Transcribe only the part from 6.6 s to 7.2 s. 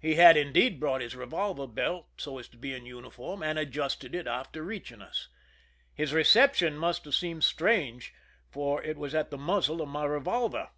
must have